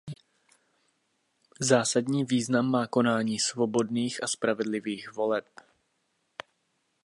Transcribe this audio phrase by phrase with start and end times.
[1.59, 5.45] Zásadní význam má konání svobodných a spravedlivých voleb.